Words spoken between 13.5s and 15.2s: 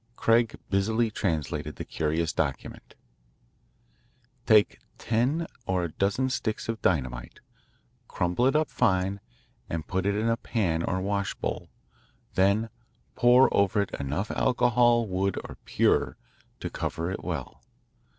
over it enough alcohol,